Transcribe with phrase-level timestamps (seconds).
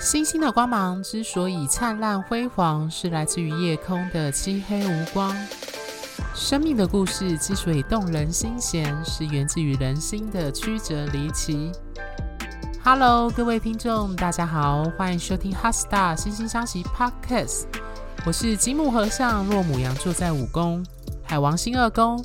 [0.00, 5.30] 星星的光芒之所以灿烂辉煌，是来自于夜空的漆黑无光；
[6.34, 11.70] 生命的故事之所以动人心弦，是源自于人心的曲折离奇。
[12.82, 17.64] Hello，各位听众，大家好，欢迎收听《HeartStar 心星相惜 Podcast》。
[18.24, 20.82] 我是金木和尚，若母羊座在五宫，
[21.22, 22.24] 海王星二宫，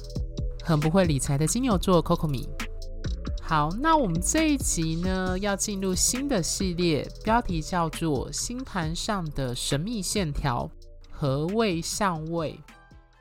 [0.64, 2.48] 很不会理财的金牛座 Coco 米。
[3.48, 10.68] 好，那我们这一集呢，要进入新的系列，标题叫做《星盘上的神秘线条：
[11.12, 12.60] 何谓相位》。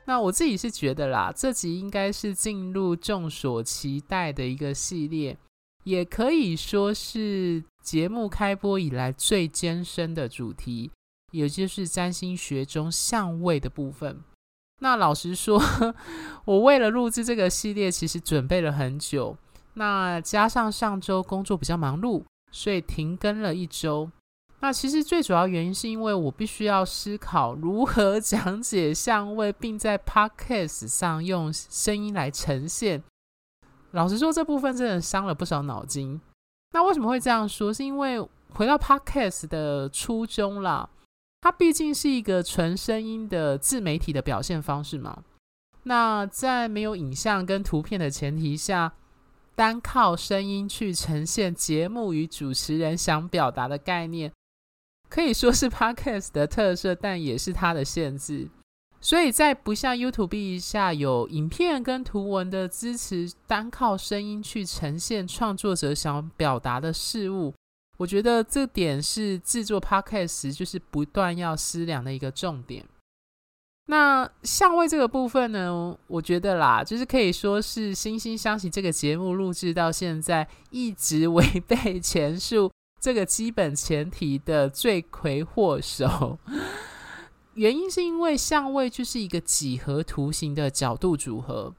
[0.03, 5.37] 那我自己是觉得啦，这集应该是进入众所期待的一个系列，
[5.83, 10.89] 也可以说是节目开播以来最艰深的主题，
[11.33, 14.19] 也就是占星学中相位的部分。
[14.79, 15.61] 那老实说，
[16.45, 19.37] 我为了录制这个系列，其实准备了很久。
[19.75, 24.09] 那加上上周工作比较忙碌，所以停更了一周。
[24.61, 33.03] 那其实最主要原因是因为我必须要思考如何 讲解相位，并在 Podcast 上用声音来呈现。
[33.91, 36.19] 老实说，这部分真的伤了不少脑筋。
[36.71, 37.71] 那为什么会这样说？
[37.73, 38.19] 是因为
[38.53, 40.89] 回到 Podcast 的初衷啦，
[41.41, 45.23] 它毕竟是一个纯声音的自媒体的表现方式嘛。
[45.83, 48.91] 那在没有影像跟图片的前提下，
[49.55, 54.31] 单靠声音去呈现节目与主持人想表达的概念，
[55.09, 58.49] 可以说是 Podcast 的特色，但也是它的限制。
[58.99, 67.53] 所以在不像 YouTube 下有影片跟图文的支持，单靠声音去呈现创作者想表达的事物，
[67.97, 72.83] 我觉得这点是制作 Podcast 就是不断要思量的一个重点。
[73.87, 86.39] 那相位这个部分呢，我觉得啦，就是可以说是《心星相惜》这个节目录制到现在，一直违背前述这个基本前提的罪魁祸首。
[87.53, 91.71] 原因是因为相位就是一个几何图形的角度组合，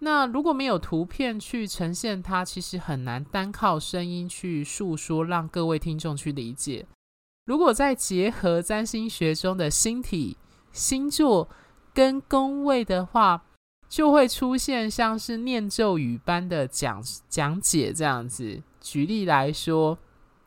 [0.00, 6.86] 那如果没有图片去呈现它，其实很难单靠声音去诉说，让各位听众去理解。
[7.46, 10.36] 如果再结合占星学中的星体。
[10.72, 11.48] 星座
[11.94, 13.44] 跟宫位的话，
[13.88, 18.62] 就会出现像是念咒语般的讲讲解这样子。
[18.80, 19.98] 举例来说，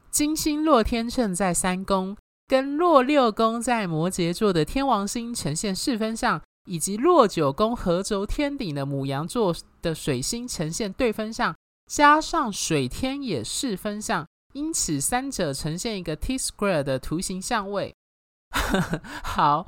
[0.09, 17.93] 金星落天秤在三宫，跟落六宫在摩羯座的天王星呈现四分相，以及落九宫合轴天顶的母羊座的水星呈现对分相，加上水天也四分相，因此三者呈现一个 T square 的图形相位。
[19.23, 19.65] 好，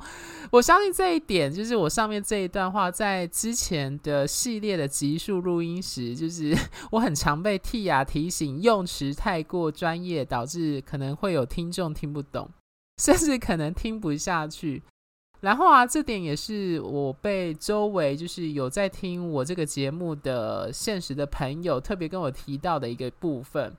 [0.50, 6.56] 我相信这一点，就是我上面这一段话，在之前的系列的集数录音时，就是
[6.90, 12.48] 我很常被 T 牙提醒用词太过专业，导致可能会有听众听不懂，
[13.02, 14.82] 甚至可能听不下去。
[15.40, 23.72] 然后啊，这点也是我被周围就是有在听我这个节目的现实的朋友特别跟我提到的一个部分。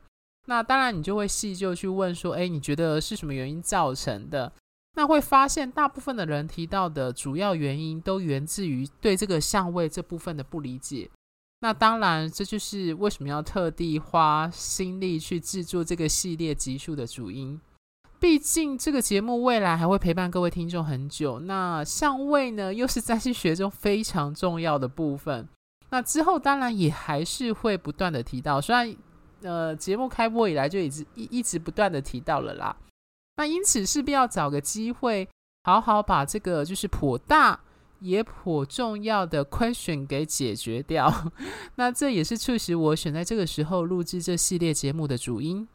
[0.45, 4.51] 那当然，你就会细究去问说，哎，你觉得是什么原因造成的？
[4.99, 11.09] 那会发现，大部分的人提到的主要原因都源自于对这个相位这部分的不理解。
[11.61, 17.57] 那当然，这就是为什么要特地花心力去制作这个系列集数的主因。
[18.19, 21.39] 毕竟，这个节目未来还会陪伴各位听众很久。
[21.39, 25.47] 那相位呢，又是占星学中非常重要的部分。
[25.91, 28.93] 那之后当然也还是会不断的提到，虽然
[29.43, 32.75] 呃节目开播以来就一直一一直不断的提到了啦。
[33.39, 35.25] 那因此势必要找个机会，
[35.63, 37.57] 好好把这个就是颇大
[38.01, 41.31] 也颇重要的 question 给解决掉。
[41.75, 45.65] 那这也是促使我选在这个时候录制这系列节目的主因。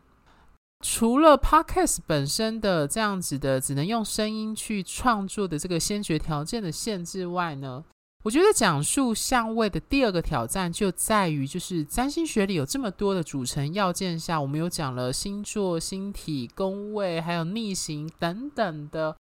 [0.84, 7.82] 除了 podcast 本身的这样子的只能用声音去创作的这个先决条件的限制外呢，
[8.24, 19.14] 我觉得讲述相位的第二个挑战就在于，就是占星学里有这么多的组成要件下，我们有讲了星座、星体、宫位，还有逆行等等的。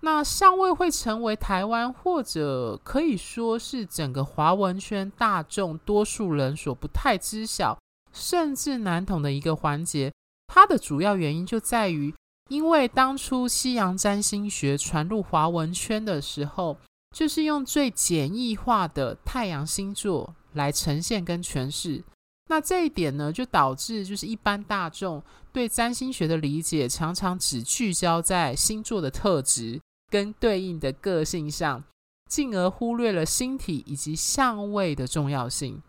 [0.00, 7.78] 那相位会成为台湾或者可以说是整个华文圈大众多数人所不太知晓，
[8.14, 10.10] 甚至难懂的一个环节。
[10.46, 12.14] 它的主要原因就在于，
[12.48, 16.78] 因为当初西洋占星学传入华文圈的时候。
[17.12, 22.02] 就是用最简易化的太阳星座来呈现跟诠释，
[22.48, 25.22] 那这一点呢，就导致就是一般大众
[25.52, 29.80] 对占星学的理解常常只聚焦在星座的特质
[30.10, 31.84] 跟对应的个性上，
[32.30, 35.82] 进而忽略了星体以及相位的重要性。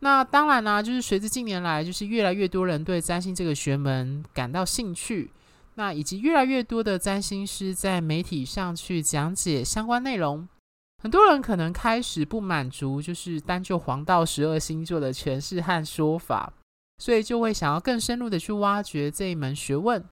[0.00, 5.30] 那当然呢、啊，就是随着近年来就是越来越多人对占星这个学门感到兴趣。
[5.76, 10.48] 那以及越来越多的占星师在媒体上去讲解相关内容，
[11.02, 16.52] 很多人可能开始不满足，就是单就黄道十二星座的诠释和说法，
[16.98, 20.04] 所以就会想要更深入的去挖掘这一门学问。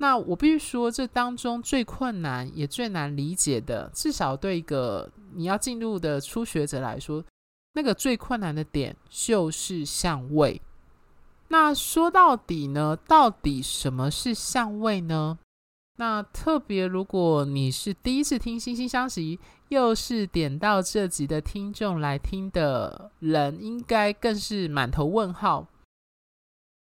[0.00, 7.24] 那我必须说，这当中最困难也最难理解的，至少对一个你要进入的初学者来说，
[7.72, 10.60] 那个最困难的点就是相位。
[11.48, 15.38] 那说到底呢，到底什么是相位呢？
[15.96, 19.36] 那特别如果你是第一次听《心星相惜》，
[19.68, 25.66] 又是点到这集的听众来听的人，应该更是满头问号。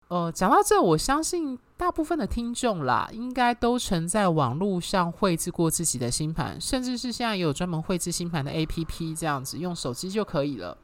[0.07, 10.77] 呃，讲到这，我相信大部分的听众啦，应该都曾在网络上绘制过自己的星盘，甚至是现在也有专门绘制星盘的 APP，这样子用手机就可以了。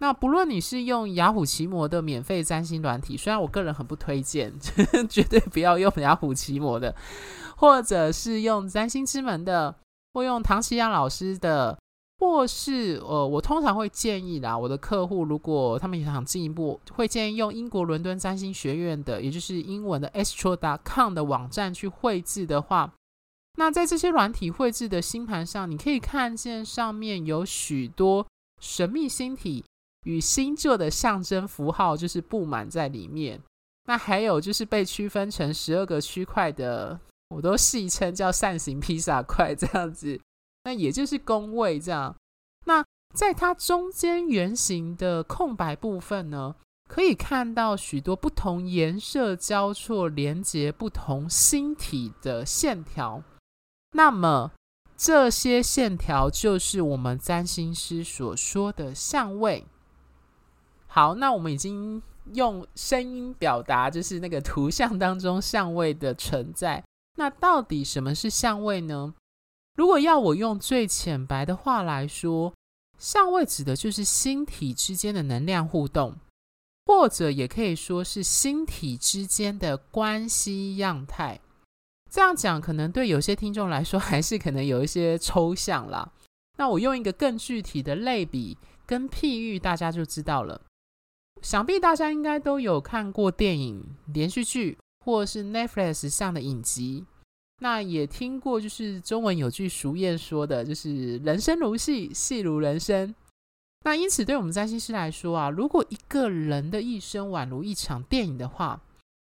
[0.00, 4.52] 那不论你是用雅虎奇摩的免费占星软体，虽然我个人很不推荐，
[5.08, 6.94] 绝对不要用雅虎奇摩的，
[7.56, 9.74] 或者是用占星之门的，
[10.12, 11.78] 或用唐綺阳老师的，
[12.18, 22.92] 或是呃，我通常会建议啦，我的客户如果他们想进一步，会建议用英国伦敦占星学院的，也就是英文的 astro.com 的网站去绘制的话，
[23.56, 28.26] 那在这些软体绘制的星盘上，你可以看见上面有许多
[28.60, 29.64] 神秘星体。
[30.04, 33.42] 与星座的象征符号就是布满在里面，
[33.86, 36.98] 那还有就是被区分成十二个区块的，
[37.28, 40.20] 我都戏称叫扇形披萨块这样子，
[40.64, 42.14] 那也就是宫位这样。
[42.66, 42.84] 那
[43.14, 46.54] 在它中间圆形的空白部分呢，
[46.88, 53.22] 可以看到许多不同颜色交错连接不同星体的线条，
[53.92, 54.52] 那么
[54.96, 59.66] 这些线条就是我们占星师所说的相位。
[60.94, 62.00] 好，那我们已经
[62.34, 66.84] 用声音表达，就是那个图像当中相位的存在。
[67.16, 69.12] 那到底什么是相位呢？
[69.74, 72.54] 如果要我用最浅白的话来说，
[72.96, 76.14] 相位指的就是星体之间的能量互动，
[76.86, 81.40] 或者也可以说是星体之间的关系样态。
[82.08, 86.12] 这样讲可能对有些听众来说还是可能有一些抽象啦。
[86.56, 88.56] 那我用一个更具体的类比
[88.86, 90.60] 跟譬喻，大家就知道了。
[91.44, 97.04] 想必大家应该都有看过电影、连续剧，或是 Netflix 上的影集。
[97.60, 103.14] 那也听过，就是中文有句俗谚说的，就是“人生如戏，戏如人生”。
[103.84, 108.80] 那因此，对我们占星师来说啊，如果一个人的一生宛如一场电影的话，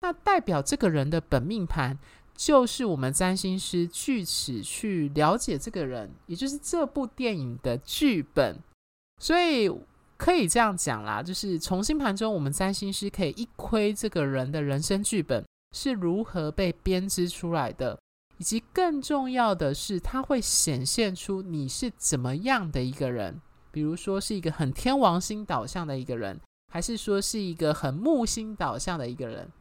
[0.03, 1.99] 那代表这个人的本命盘
[2.37, 8.57] 就是我们占星师据此去了解这个人，也就是这部电影的剧本。
[9.21, 9.69] 所以。
[10.17, 17.99] 可以这样讲啦，就是从星盘中，我们占星师可以一窥这个人的人生剧本是如何被编织出来的，
[18.39, 23.41] 以及更重要的是，它会显现出你是怎么样的一个人。
[23.71, 26.41] 比如说，是一个很天王星导向的一个人，
[26.73, 29.53] 还是说是一个很木星导向的一个人？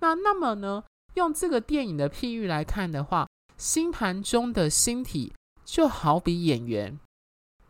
[0.00, 0.82] 那那么呢，
[1.14, 5.32] 用这个电影的譬喻来看的话，星盘中的星体
[5.64, 6.98] 就好比演员。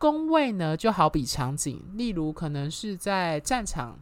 [0.04, 3.98] 宫位呢，就好比场景，例如可能是在战场，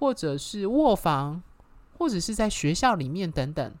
[0.00, 1.42] 或者是卧房，
[1.98, 3.74] 或者是在学校里面等等。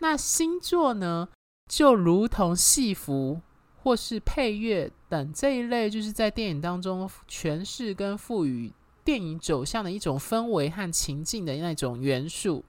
[0.00, 1.30] 那星座呢，
[1.70, 3.40] 就如同戏服
[3.82, 8.70] 或是配乐等这一类，就是在电影当中诠释跟赋予
[9.02, 12.62] 电影走向的一种氛围和情境的那种元素。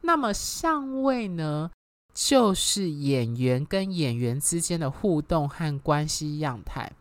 [0.00, 1.70] 那么相位呢？
[2.14, 6.92] 就是演员跟演员之间的互动和关系样态。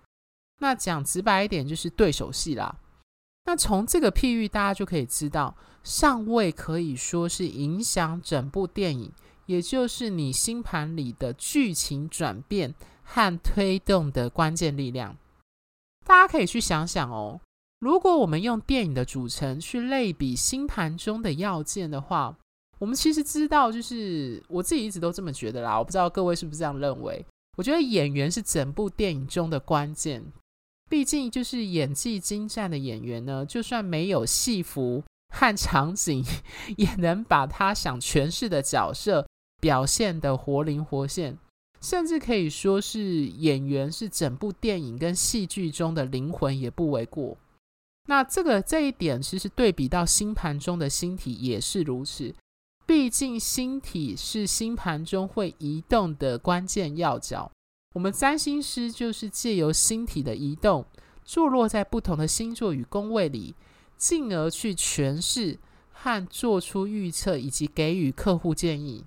[0.60, 2.78] 那讲直白一点，就是对手戏啦。
[3.46, 9.12] 那从这个譬喻，大家就可以知道，上位可以说是影响整部电影，
[9.48, 15.18] 也就是你星盘里的剧情转变和推动的关键力量。
[16.06, 17.42] 大家可以去想想哦，
[17.80, 22.38] 如果我们用电影的组成去类比星盘中的要件的话。
[22.82, 25.78] 我们其实知道，就是我自己一直都这么觉得啦。
[25.78, 27.24] 我不知道各位是不是这样认为？
[27.56, 30.24] 我觉得演员是整部电影中的关键。
[30.90, 36.26] 毕竟，就是演技精湛的演员呢，就算没有戏服和场景，
[36.76, 39.28] 也能把他想诠释的角色
[39.62, 41.38] 表现得活灵活现。
[41.82, 47.38] 甚至可以说是演员是整部电影跟戏剧中的灵魂，也不为过。
[48.08, 52.34] 那这个这一点，其实对比到星盘中的星体也是如此。
[52.86, 57.50] 毕竟星体是星盘中会移动的关键要角，
[57.94, 60.86] 我们占星师就是借由星体的移动，
[61.24, 63.56] 坐落在不同的星座与宫位里，
[63.96, 65.58] 进而去诠释
[65.92, 69.06] 和做出预测，以及给予客户建议。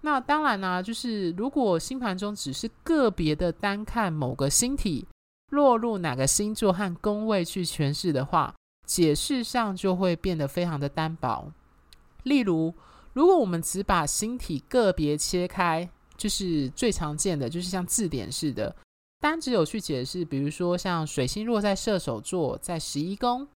[0.00, 5.06] 那当然呢、啊，就是如果星盘中只是个别的单看某个星体
[5.50, 8.52] 落入哪个星座和宫位去诠释的话，
[8.84, 11.52] 解释上就会变得非常的单薄。
[12.24, 12.74] 例如，
[13.12, 18.74] 如果我们只把星体个别切开，就是最常见的，就是像字典似的，
[19.20, 23.46] 单只有去解释，比如说像水星落在射手座，在十一宫。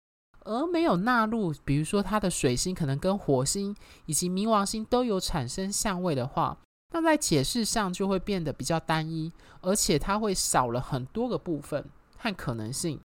[0.49, 6.57] 而没有纳入，比如说它的水星可能跟火星以及冥王星都有产生相位的话，
[6.93, 11.85] 那在解释上就会变得比较单一，而且它会少了很多个部分
[12.17, 13.01] 和可能性。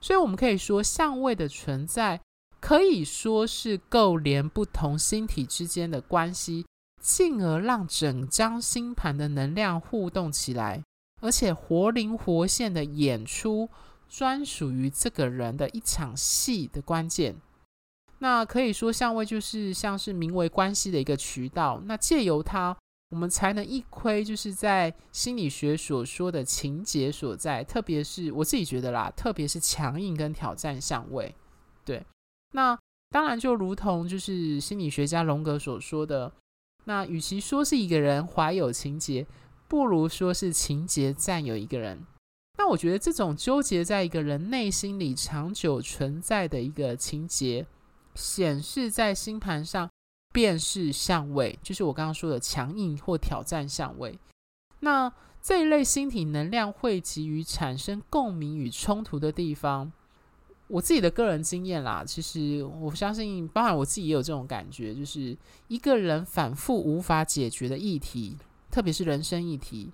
[0.00, 2.20] 所以，我们可以说相位的存在
[2.62, 6.64] 可以说是构连不同星体之间的关系，
[7.02, 10.82] 进而让整张星盘的能量互动起来，
[11.20, 13.68] 而且活灵活现的演出。
[14.08, 17.34] 专属于这个人的一场戏的关键，
[18.18, 21.80] 那可以说相位就是像是名为关系的一个渠道。
[21.86, 22.76] 那借由它，
[23.08, 27.64] 我们才能一窥就是在心理学所说的情节所在。
[27.64, 31.34] 特别是我自己觉得啦，特别是强硬跟挑战相位。
[31.82, 32.04] 对，
[32.52, 32.78] 那
[33.10, 36.32] 当然就如同就是心理学家荣格所说的，
[36.84, 39.26] 那与其说是一个人怀有情节，
[39.68, 42.06] 不如说是情节占有一个人。
[42.58, 47.66] 那我觉得这种纠结在一个人内心里长久存在的一个情节，
[48.14, 49.90] 显示在星盘上，
[50.32, 54.18] 便是相位，就是我刚刚说的强硬或挑战相位。
[54.80, 59.90] 那这一类星体能量汇集于产生共鸣与冲突的地方，
[60.72, 65.36] 我自己的个人经验啦，其实我相信，包含我自己也有这种感觉，就是
[65.68, 68.38] 一个人反复无法解决的议题，
[68.70, 69.92] 特别是人生议题。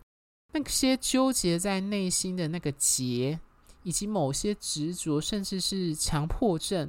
[0.52, 3.40] 那些纠结在内心的那个结，
[3.82, 6.88] 以及某些执着，甚至是强迫症，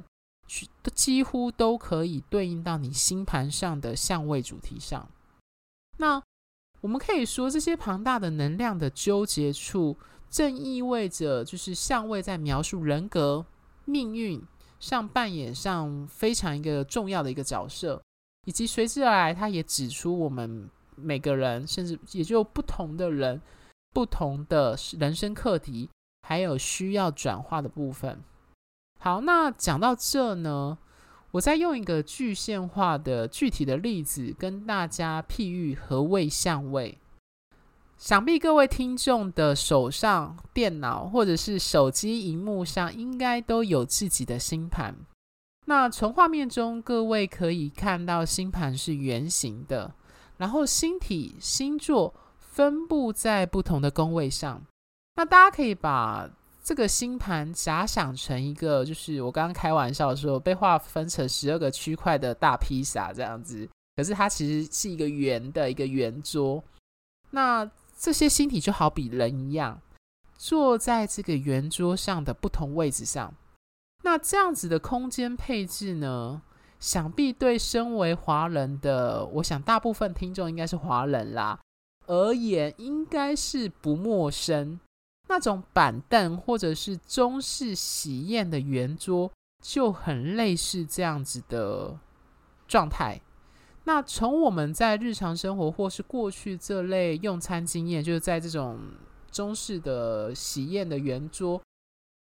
[0.84, 5.08] 都几乎都可以对应到你星盘上的相位主题上。
[5.96, 6.22] 那
[6.80, 9.96] 我们可以说，这些庞大的能量的纠结处，
[10.30, 13.44] 正意味着就是相位在描述人格、
[13.84, 14.42] 命运
[14.78, 18.02] 上扮演上非常一个重要的一个角色，
[18.46, 20.68] 以及随之而来，他也指出我们。
[21.02, 23.40] 每个人，甚至也就不同的人，
[23.94, 25.88] 不同的人生课题，
[26.28, 28.20] 还有需要转化的部分。
[28.98, 30.76] 好，那讲到这呢，
[31.30, 36.98] 我再用一个具象化的具体的例子，跟大家譬喻何谓相位。
[38.00, 44.96] 想必各位听众的手上、电脑或者是手机荧幕上，应该都有自己的星盘。
[45.66, 49.92] 那从画面中，各位可以看到星盘是圆形的。
[50.38, 54.62] 然后星体星座分布在不同的宫位上，
[55.16, 56.26] 那大家可以把
[56.64, 63.68] 这个星盘假想成一个，就是我刚刚开玩笑说被划分成十二个区块的大披萨这样子。
[63.94, 66.64] 可是它其实是一个圆的一个圆桌。
[67.32, 69.82] 那这些星体就好比人一样，
[70.38, 73.34] 坐在这个圆桌上的不同位置上。
[74.02, 76.40] 那这样子的空间配置呢？
[76.78, 81.60] 想必对身为华人的，我想大部分听众应该是华人啦，
[82.06, 84.80] 而言应该是不陌生。
[85.28, 89.30] 那种板凳或者是中式喜宴的圆桌，
[89.62, 91.98] 就很类似这样子的
[92.66, 93.20] 状态。
[93.84, 98.78] 那从我们在日常生活或是过去这类用餐经验，就是在这种
[99.30, 101.60] 中式的喜宴的圆桌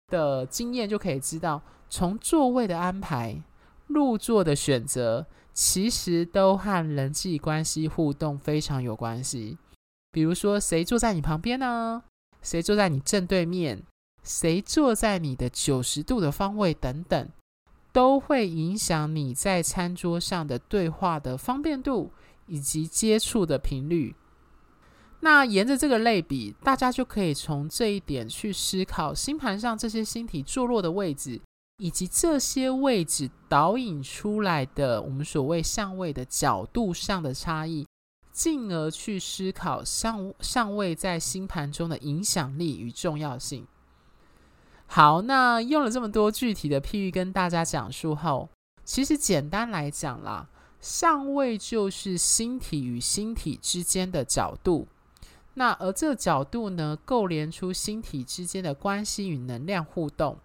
[0.07, 3.41] 的经验，就可以知道，从座位的安排。
[3.87, 9.57] 入座的选择其实都和人际关系互动非常有关系，
[10.11, 12.03] 比如说谁坐在你旁边呢？
[12.43, 13.81] 谁坐在你正对面？
[14.21, 17.29] 谁坐在你的九十度的方位等等，
[17.91, 22.11] 都会影响你在餐桌上的对话的方便度
[22.47, 24.15] 以及接触的频率。
[25.21, 31.41] 那沿着这个类比，大家就可以从这一点去思考星盘上这些星体坐落的位置。
[31.81, 37.87] 以及这些位置导引出来的我们所谓相位的角度上的差异，
[38.33, 43.65] 进而去思考相相位在星盘中的影响力与重要性。
[44.91, 48.49] 好，那用了这么多具体的譬喻跟大家讲述后，
[48.83, 50.49] 其实简单来讲啦，
[50.81, 54.87] 相位就是星体与星体之间的角度。
[55.53, 60.39] 那而这角度呢，构连出星体之间的关系与能量互动。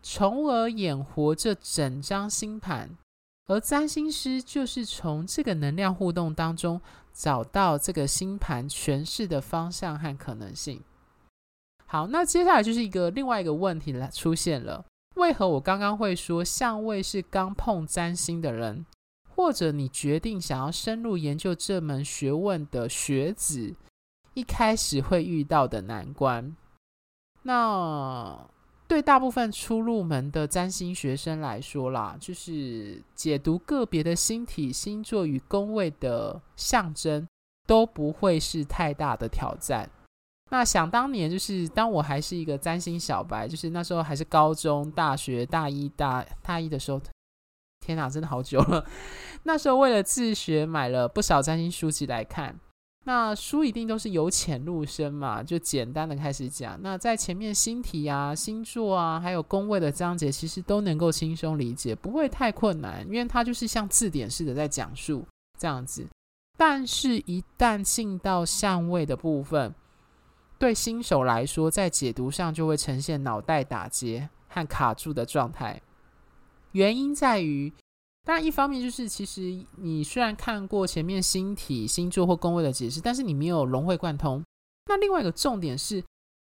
[0.00, 2.96] 从而演活这整张星盘，
[3.46, 6.80] 而占星师就是从这个能量互动当中
[7.12, 10.80] 找到这个星盘诠释的方向和可能性。
[11.90, 14.84] 好，那接下来就是一个另外一个问题来出现了：
[15.16, 18.84] 为何我刚刚会说相位是刚碰占星的人
[19.34, 23.74] 或者你决定想要深入研究这门学问的学子，
[24.34, 26.54] 一开始会遇到的难关。
[27.42, 28.38] 那
[28.86, 37.26] 对大部分初入门的占星学生来说啦，就是解读个别的星体、星座与宫位的象征，
[37.66, 39.88] 都不会是太大的挑战。
[40.50, 47.00] 那想当年，就是当我还是一个占星小白，就是那时候还是高中、大学大一、大大一的时候，
[47.80, 48.84] 天哪，真的好久了。
[49.42, 52.58] 那时候为了自学，买了不少占星书籍来看。
[53.04, 56.78] 那书一定都是由浅入深嘛，就简单的开始讲。
[56.82, 65.24] 那在前面星体啊、星座啊，还有宫位的章节，其实都能够轻松理解，不会太困难，因为它就是像字典似的在讲述
[65.58, 66.06] 这样子。
[66.58, 69.72] 但是，一旦进到相位的部分，
[70.58, 75.80] 对新手来说，在解读上就会呈现脑袋打结和卡住的状态。
[76.72, 77.72] 原因在于，
[78.24, 84.42] 当然一方面就是，其实你虽然看过前面星体、星座或宫位的解释，但是你没有融会贯通。
[84.86, 86.02] 那另外一个重点是，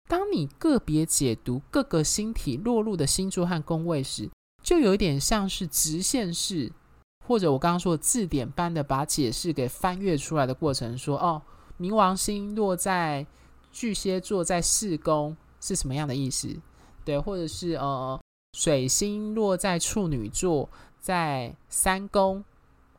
[0.09, 4.31] 当你个别解读各个星体落入的星座和宫位时，
[4.63, 6.71] 就有一点像是直线式，
[7.27, 10.97] 或者我刚刚说的字典般的把解释给翻阅出来的过程。
[10.97, 11.43] 说哦，
[11.81, 13.27] 冥王星落在。
[13.75, 16.57] 巨蟹座在四宫是什么样的意思？
[17.05, 18.19] 对，或者是呃，
[18.57, 22.45] 水星落在处女座在三宫，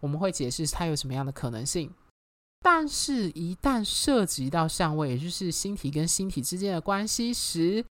[0.01, 1.89] 我们会解释它有什么样的可能性。
[2.61, 7.85] 但是，一旦涉及到相位，也就是星体跟星体之间的关系时，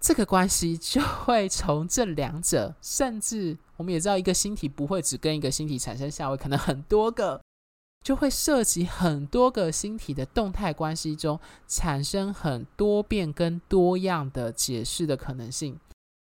[0.00, 7.40] 这个关系就会从这两者，甚至我们也知道，一个星体不会只跟一个星体产生相位，可能很多个。
[8.02, 15.78] 就会涉及很多个星体的动态关系中，产生很多变跟多样的解释的可能性。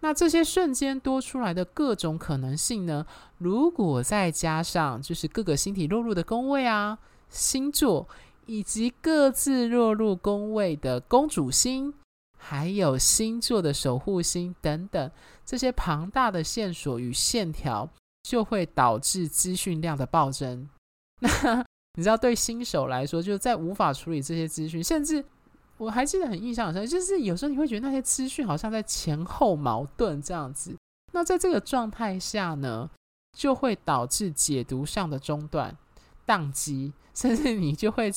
[0.01, 3.05] 那这些瞬间多出来的各种可能性呢？
[3.38, 8.07] 如果再加上就是各个星体落入的宫位啊、星座，
[8.46, 11.94] 以及各自落入宫位的宫主星，
[12.38, 15.11] 还有星座的守护星等等，
[15.44, 17.90] 这些庞大的线索与线条，
[18.22, 20.70] 就会导致资讯量的暴增。
[21.22, 21.66] 那
[21.98, 25.24] 你知道，对新手来说，就是在无法处理这些资讯，甚至
[25.78, 30.75] 我还记得很印象很深，就是有时候你会觉得那些资讯好像在前后矛盾这样子。
[31.14, 32.90] 那在这个状态下呢，
[33.38, 35.74] 就会导致解读上的中断、
[36.28, 38.12] 宕机，甚至你就会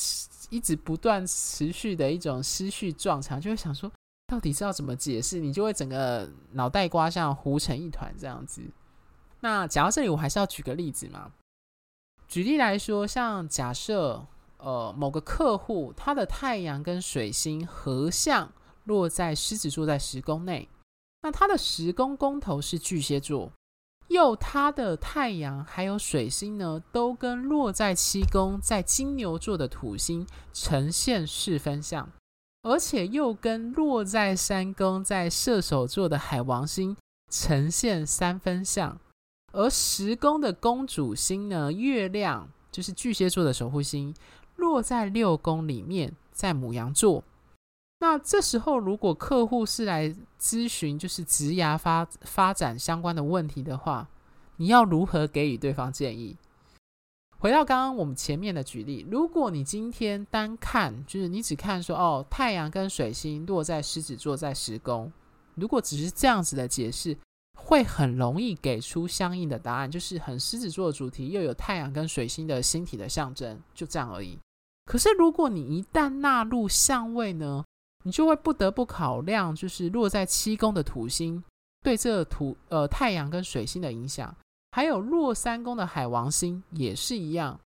[0.51, 3.89] 一直不断持续的一种思绪撞墙，就会想说，
[4.27, 5.39] 到底是要怎么解释？
[5.39, 8.61] 你就会整个脑袋瓜像糊成一团这样子。
[9.41, 11.31] 那讲到这里，我还是要举个例子嘛。
[12.29, 14.27] 举例来说，像假设，
[14.59, 18.53] 呃，某个客户他的太阳跟水星合相
[18.85, 20.69] 落在狮子座，在十宫内，
[21.23, 23.51] 那他的十宫宫头是巨蟹座，
[24.09, 32.11] 又他的太阳还有水星呢，都跟落在七宫在金牛座的土星呈现四分相，
[32.63, 36.95] 而且又跟落在三宫在射手座的海王星
[37.31, 38.99] 呈现三分相。
[39.59, 44.15] 而十宫的宫主星呢，月亮就是巨蟹座的守护星，
[44.55, 47.25] 落在六宫里面，在牡羊座。
[47.99, 54.09] 那这时候，如果客户是来咨询就是职涯发发展相关的问题的话，
[54.59, 56.37] 你要如何给予对方建议？
[57.41, 65.13] 回到刚刚我们前面的举例，如果你今天单看，就是你只看说哦，太阳跟水星落在狮子座，在十宫，
[65.57, 67.19] 如果只是这样子的解释。
[67.69, 74.39] 会很容易给出相应的答案，就是很狮子座的主题，又有太阳跟水星的星体的象征，就这样而已。
[74.87, 77.63] 可是如果你一旦纳入相位呢，
[78.05, 81.45] 你就会不得不考量，就是落在七宫的土星
[81.85, 84.35] 对这土呃太阳跟水星的影响，
[84.71, 87.61] 还有落三宫的海王星也是一样。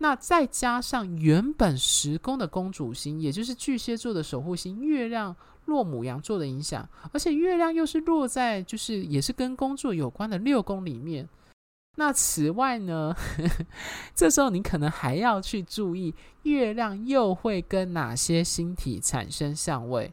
[0.00, 5.34] 那再加上原本十宫的宫主星，也就是巨蟹座的守护星月亮。
[5.70, 11.26] 落母羊座的影响，而且月亮又是落在就是也是跟工作有关的六宫里面。
[11.96, 13.14] 那此外呢，
[14.14, 20.12] 这时候你可能还要去注意月亮又会跟哪些星体产生相位，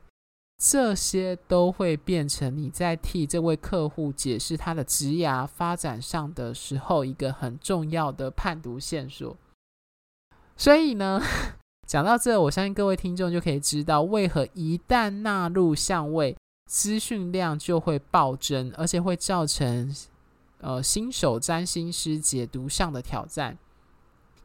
[0.58, 9.36] 这些都会变成你在替这位客户解释他的职涯发展上的时候一个很重要的判读线索。
[10.56, 11.22] 所以呢。
[11.88, 16.36] 讲到这，我相信各位听众就可以知道，为何一旦纳入相位，
[16.70, 19.96] 资讯量就会暴增，而且会造成
[20.60, 23.58] 呃新手占星师解读上的挑战。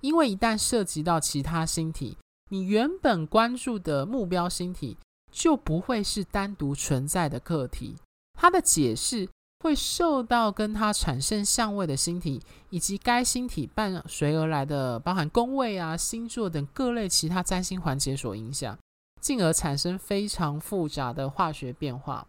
[0.00, 2.16] 因为一旦涉及到其他星体，
[2.50, 4.96] 你原本关注的目标星体
[5.33, 7.96] 就不会是单独存在的个体，
[8.38, 9.28] 它的解释
[9.62, 18.77] 会受到跟它产生相位的星体，以及该星体伴随而来的包含宫位啊、星座等各类其他占星环节所影响，
[19.20, 22.27] 进而产生非常复杂的化学变化。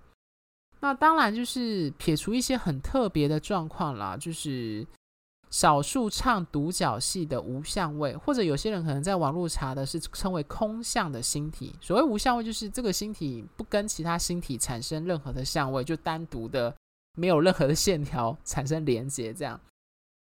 [0.80, 4.86] 那当然就是撇除一些很特别的状况啦，就是
[5.50, 11.74] 少数唱独角戏的无相位，或者有些人可能在网络查的是称为空相的星体。
[11.82, 16.72] 所谓无相位，就是这个星体不跟其他星体产生任何的相位，就单独的。
[17.16, 19.60] 没有任何的线条产生连接，这样，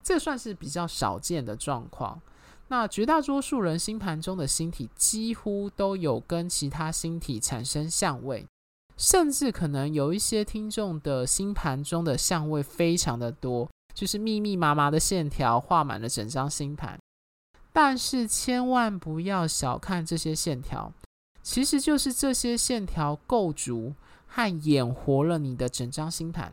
[0.04, 2.20] 这算是比较少见的状况。
[2.68, 8.46] 那绝大多数人星盘中的星体几乎都有跟其他星体产生相位，
[8.96, 16.98] 甚至可能有一些听众的星盘中的相位非常的多，就是密密麻麻的线条画满了整张星盘。
[17.72, 20.92] 但是千万不要小看这些线条，
[21.42, 23.94] 其实就是这些线条构筑
[24.26, 26.52] 和演活了你的整张星盘。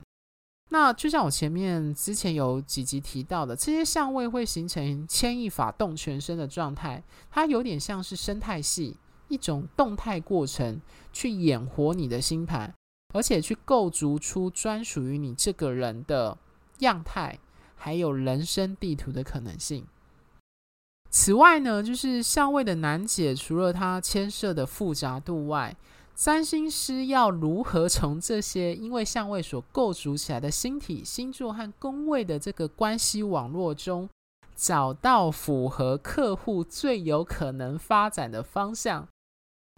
[0.69, 7.01] 那就像我前面之前有几集提到的，这些相位会形成牵一发动全身的状态，
[7.32, 8.97] 它有点像是生态系
[9.30, 10.82] 一种动态过程，
[11.13, 12.73] 去演活你的星盘，
[13.13, 16.38] 而且去构筑出专属于你这个人的
[16.80, 17.39] 样态，
[17.75, 19.86] 还有人生地图的可能性。
[21.10, 25.73] 此外呢，就是相位的难解，除了它牵涉的复杂度外，
[26.17, 34.10] 占星师要如何从这些因为相位所构筑起来的星体、星座和宫位的这个关系网络中，
[34.56, 39.08] 找到符合客户最有可能发展的方向？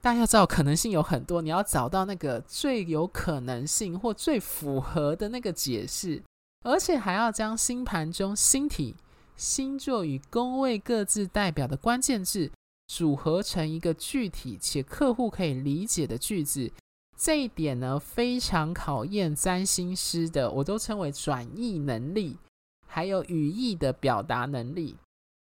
[0.02, 6.24] 大家要知道，可能性有很多，你要找到那个最有可能性或最符合的那个解释，
[6.64, 8.96] 而且还要将星盘中星体、
[9.36, 12.50] 星座与宫位各自代表的关键字。
[12.90, 16.72] 组合成一个具体且客户可以理解的句子，
[17.16, 22.36] 这一点呢，非常考验占星师的，我都称为转译能力，
[22.88, 24.98] 还有语义的表达能力。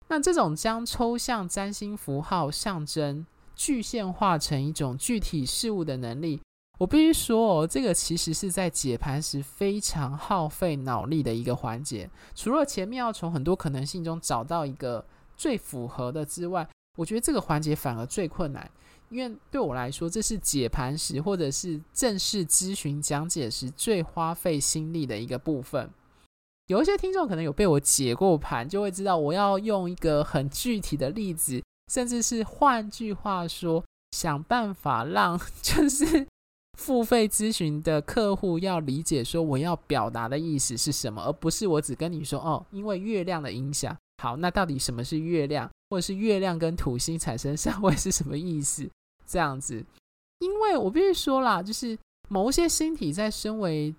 [0.08, 6.42] 那这种将抽象占星符号象征具现化成一种具体事物的能力，
[6.80, 12.10] 我必须说哦，这个其实是在解盘时非常耗费脑力的一个环节。
[12.34, 15.06] 除了前面要从很多可能性中找到一个
[15.38, 18.70] 最符合的之外，我觉得这个环节反而最困难，
[19.10, 25.90] 因为对我来说，这是解盘时或者是正式咨询讲解时最花费心力的一个部分。
[26.68, 36.26] 有一些听众可能有被我解过盘，就会知道我要用一个很具体的例子，甚至是换句话说，想办法让 就是
[36.80, 43.96] 付费咨询的客户要理解说我要表达的意思是什么，而不是我只跟你说哦，因为月亮的影响。
[44.24, 45.70] 好，那到底什么是月亮？
[45.96, 48.86] 或者是月亮跟土星产生相位是什么意思？
[49.26, 49.82] 这样子，
[50.40, 53.96] 因为我必须说啦，就是某些星体在身为，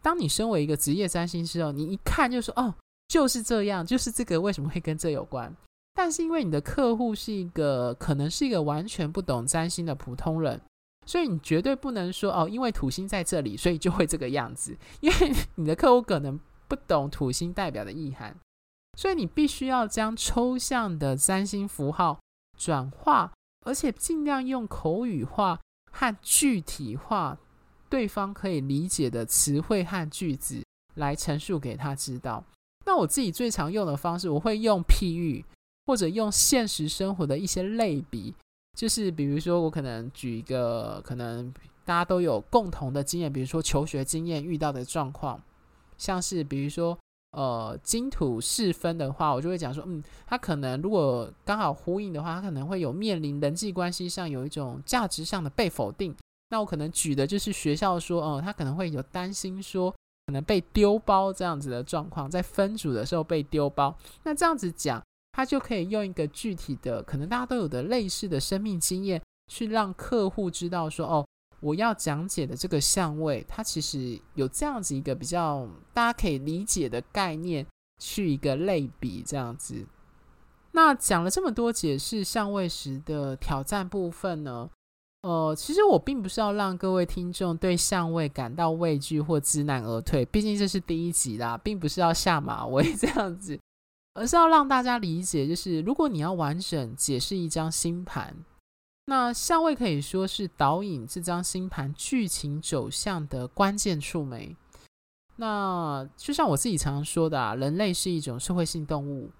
[0.00, 2.72] 当你身为一个职业占星师哦，你一看就说哦，
[3.08, 5.52] 就是这样，就是这个为什么会跟这有关？
[5.94, 10.60] 但是因为你的客户是一个可能是一个完全不懂占星的普通人，
[11.04, 18.36] 所以你绝对不能说哦，因为土星在这里，所以就会这个样子，因为你的客户可能不懂土星代表的意涵。
[18.96, 22.18] 所以你必须要将抽象的占星符号
[22.56, 23.32] 转化，
[23.66, 25.58] 而且尽量用口语化
[25.90, 27.36] 和具体化，
[27.88, 32.44] 对方可以理解的词汇和句子来陈述给他知道。
[32.86, 35.44] 那我自己最常用的方式，我会用譬喻，
[35.86, 38.34] 或者用现实生活的一些类比，
[38.76, 41.52] 就是比如说我可能举一个可能
[41.84, 45.42] 大家都有共同的经验，比如说求学经验遇到的状况，
[45.98, 46.96] 像是比如说。
[47.34, 56.14] 呃，金土四分的话，我就会讲说，嗯，他可能如果刚好呼应的话，他可能会有面临人际关系上有一种价值上的被否定。
[56.50, 59.90] 那我可能举的就是学校说，哦、他可能会有担心说，
[60.26, 63.96] 可能被丢包这样子的状况，在分组的时候被丢包。
[64.22, 69.20] 那这样子讲，他就可以用一个具体的，可能大家都有的类似的生命经验，
[69.50, 71.26] 去让客户知道说，哦。
[71.64, 77.66] 我要讲解的这个相位，它其实有这样子一个比较大家可以理解的概念，
[77.98, 79.86] 去一个类比这样子。
[80.72, 84.68] 那讲了这么多解释相位时的挑战部分呢，
[85.22, 93.58] 呃，其实我并不是要让各位听众对相位感到畏惧或知难而退，毕竟这是第一集啦，并不是要下马威这样子，
[94.12, 98.36] 而是要让大家理解，就是如果你要完整解释一张星盘。
[99.06, 104.56] 那相位可以说是导引这张星盘剧情走向的关键触媒。
[105.36, 109.30] 那就像我自己常常说的啊，人类是一种社会性动物。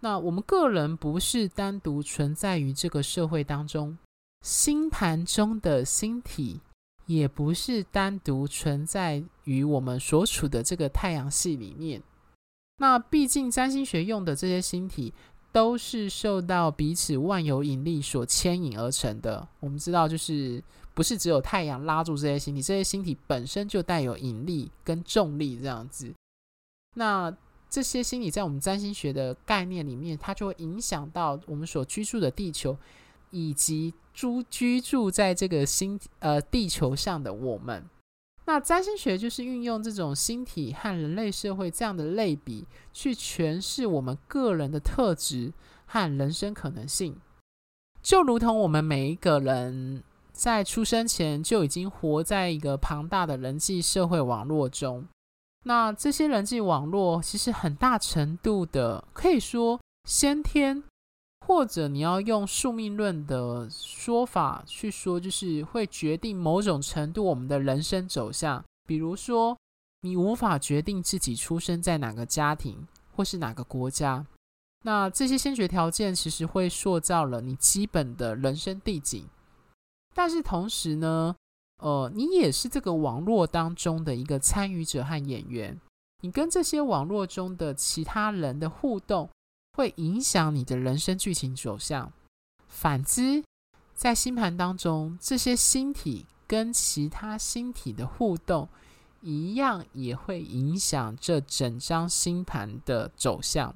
[0.00, 3.98] 那我们个人不是单独存在于这个社会当中，
[4.40, 6.60] 星盘中的星体
[7.04, 12.02] 也不是单独存在于我们所处的这个太阳系里面。
[12.78, 15.12] 那毕竟占星学用的这些星体，
[15.52, 19.46] 都是受到彼此万有引力所牵引而成的。
[19.58, 20.62] 我们知道，就是
[20.94, 26.12] 不是只有太阳拉住这些星体，这些星体本身就带有引力跟重力这样子。
[26.94, 27.34] 那
[27.68, 32.76] 这些星体在我们占星学的概念里面，它就会影响到我们所居住的地球，
[33.30, 37.84] 以及住居住在这个星呃地球上的我们。
[38.50, 45.52] 那占星学就是运用这种星体和人类社会这样的类比，去诠释我们个人的特质
[45.86, 47.16] 和人生可能性。
[48.02, 55.06] 就如同我们每一个人在出生前就已经活在一个庞大的人际社会网络中，
[55.64, 60.82] 那这些人际网络其实很大程度的可以说先天。
[61.46, 68.64] 或者你要用宿命论的说法去说，就是会决定某种程度我们的人生走向。
[68.86, 69.56] 比如说，
[70.02, 74.24] 你无法决定自己出生在哪个家庭或是哪个国家，
[74.84, 79.26] 那这些先决条件其实会塑造了你基本的人生地景。
[80.14, 81.34] 但是同时呢，
[81.82, 85.80] 呃，你也是这个网络当中的一个参与者和演员，
[86.22, 89.28] 你跟这些网络中的其他人的互动。
[89.76, 92.12] 会影响你的人生剧情走向。
[92.68, 93.42] 反之，
[93.94, 98.68] 在星盘当中，这些星体跟其他星体的互动，
[99.20, 103.74] 一样也会影响这整张星盘的走向。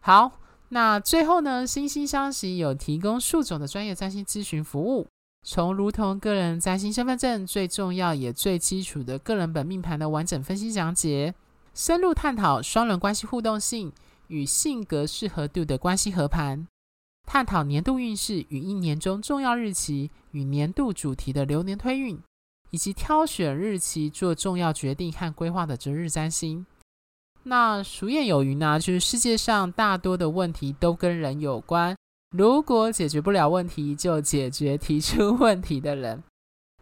[0.00, 0.32] 好，
[0.70, 5.06] 那最后呢，星星相惜有提供数种的专业占星咨询服务，
[5.46, 11.34] 从如同个人占星身份证最重要也最基础的个人本命盘的完整分析讲解，
[11.74, 13.92] 深入探讨双人关系互动性。
[14.28, 16.66] 与性格适合度的关系合盘，
[17.26, 22.18] 探讨年度运势与一年中重要日期与年度主题的流年推运，
[22.70, 26.64] 以及挑选日期做重要决定和规划的择日占星。
[27.44, 31.96] 那俗谚有云呢，就是世界上大多的问题都跟人有关，
[32.36, 36.22] 如果解决不了问题，就解决提出问题的人。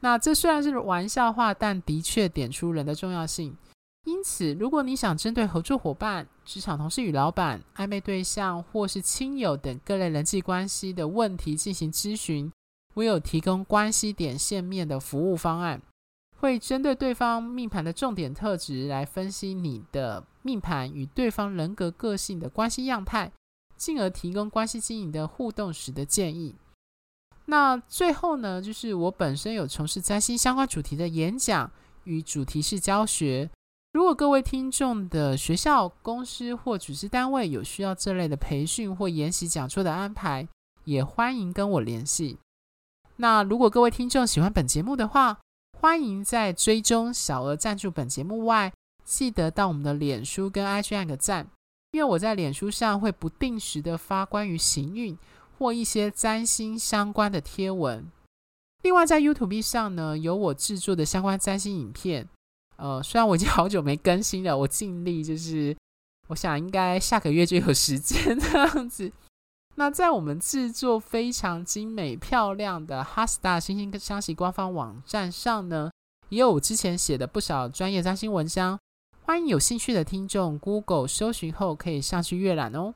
[0.00, 3.56] 那这虽然是玩笑话，但的确点出人的重要性。
[4.06, 12.52] 因此，如果你想针对合作伙伴、职场同事与老板、暧昧对象或是亲友等各类人际关系的问题进行咨询，
[12.94, 15.82] 我有提供关系点线面的服务方案，
[16.38, 23.32] 会针对对方命盘的重点特质来分析你的命盘与对方人格个性的关系样态，
[23.76, 26.54] 进而提供关系经营的互动时的建议。
[27.46, 31.68] 那最后呢，就是我本身有从事占星相关主题的演讲
[32.04, 33.50] 与主题式教学。
[33.96, 40.46] 如果各位听众的学校、公司或组织单位有需要这类的培训或研习讲座的安排，
[40.84, 42.36] 也欢迎跟我联系。
[43.16, 45.38] 那如果各位听众喜欢本节目的话，
[45.80, 48.70] 欢迎在追踪小额赞助本节目外，
[49.02, 51.48] 记得到我们的脸书跟 IG 按个赞，
[51.92, 55.16] 因为我在脸书上会不定时的发关于行运
[55.56, 58.06] 或一些占星相关的贴文。
[58.82, 62.28] 另外在 YouTube 上呢，有我制作的相关占星影片。
[62.76, 65.76] 呃，虽然我已经 好久没更新了，我尽力就是，
[66.28, 69.12] 我想应该下个月就有时间这样子。
[69.76, 75.90] 那在我们制作非常精美漂亮的 HeartStar 心星相惜官方网站上呢，
[76.30, 78.78] 也有我之前写的不少专业占星文章，
[79.22, 82.94] 欢迎有兴趣的听众 Google 搜寻后可以上去阅览哦。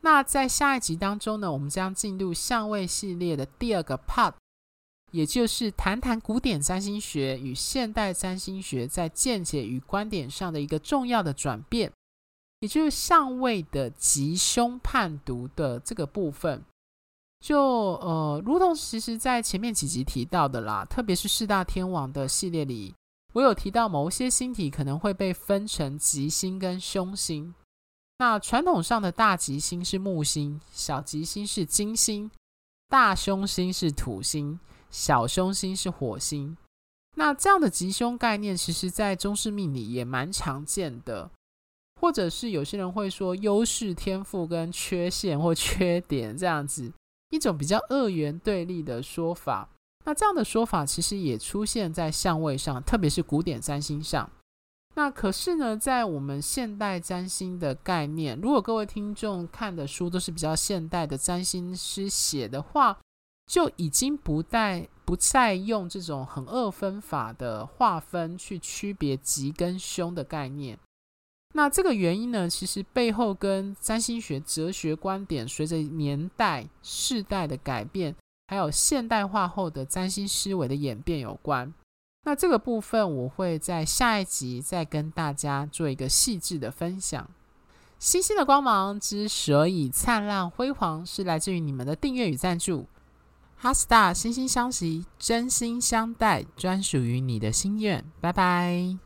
[0.00, 4.32] 那在下一集当中呢，我们将进入相位系列的第二个 part。
[5.12, 11.92] 也就是谈谈古典占星学与现代占星学在见解与观点上的一个重要的转变，
[12.60, 16.62] 也就是相位的吉凶判读的这个部分。
[17.40, 17.58] 就
[18.00, 22.94] 呃，如同其实在前面几集提到的啦，特别是四大天王的系列里，
[23.32, 27.54] 我有提到某些星体可能会被分成吉星跟凶星。
[28.18, 32.30] 那传统上的大吉星是木星，小吉星是金星，
[32.88, 34.58] 大凶星是土星。
[34.92, 36.54] 小凶星是火星，
[37.16, 41.30] 那这样的吉凶概念，其实在中式命理也蛮常见的，
[41.98, 46.92] 或者是有些人会说优势、天赋跟缺陷或缺点这样子
[47.30, 49.66] 一种比较二元对立的说法。
[50.04, 54.30] 那这样的说法其实也出现在相位上，特别是古典占星上。
[54.94, 62.98] 那可是呢，在我们现代占星的概念，如果各位听众看的书都是比较现代的占星师写的话。
[63.46, 70.78] 就已经不再不再用这种很二分法的划分去区别吉跟凶的概念。
[71.54, 78.16] 那这个原因呢，其实背后跟占星学哲学观点随着年代、世代的改变，
[78.48, 81.72] 还有现代化后的占星思维的演变有关。
[82.24, 87.28] 那这个部分我会在下一集再跟大家做一个细致的分享。
[87.98, 92.86] 星星的光芒之所以灿烂辉煌，是来自于你们的订阅与赞助。
[93.62, 98.98] 哈斯塔，心心相惜，真心相待，专属于你的心愿，拜拜。